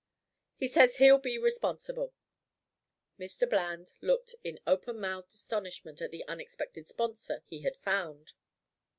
He 0.55 0.67
says 0.67 0.95
he'll 0.95 1.19
be 1.19 1.37
responsible." 1.37 2.15
Mr. 3.19 3.47
Bland 3.47 3.93
looked 4.01 4.33
in 4.43 4.57
open 4.65 4.99
mouthed 4.99 5.29
astonishment 5.29 6.01
at 6.01 6.09
the 6.09 6.25
unexpected 6.27 6.89
sponsor 6.89 7.43
he 7.45 7.61
had 7.61 7.77
found. 7.77 8.33